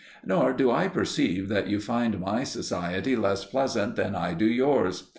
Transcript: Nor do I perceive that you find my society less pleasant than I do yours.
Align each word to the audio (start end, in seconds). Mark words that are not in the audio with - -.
Nor 0.25 0.51
do 0.53 0.71
I 0.71 0.87
perceive 0.87 1.47
that 1.49 1.67
you 1.67 1.79
find 1.79 2.19
my 2.19 2.43
society 2.43 3.15
less 3.15 3.45
pleasant 3.45 3.95
than 3.95 4.15
I 4.15 4.33
do 4.33 4.47
yours. 4.47 5.09